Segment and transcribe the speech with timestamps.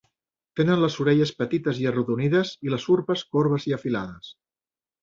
[0.59, 4.35] Tenen les orelles petites i arrodonides i les urpes corbes i afilades.